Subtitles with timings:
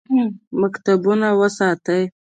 [0.61, 2.01] مکتبونه وساتئ